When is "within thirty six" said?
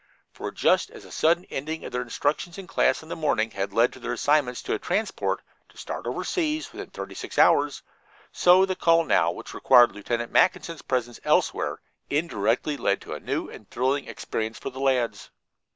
6.73-7.37